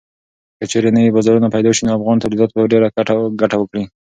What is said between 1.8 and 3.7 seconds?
نو افغان تولیدات به ډېره ګټه